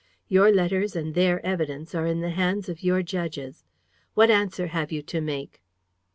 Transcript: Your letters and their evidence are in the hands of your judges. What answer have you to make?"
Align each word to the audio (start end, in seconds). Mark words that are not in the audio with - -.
Your 0.27 0.51
letters 0.51 0.95
and 0.95 1.13
their 1.13 1.45
evidence 1.45 1.93
are 1.93 2.07
in 2.07 2.21
the 2.21 2.31
hands 2.31 2.67
of 2.69 2.81
your 2.81 3.03
judges. 3.03 3.65
What 4.15 4.31
answer 4.31 4.65
have 4.73 4.91
you 4.91 5.03
to 5.03 5.21
make?" 5.21 5.61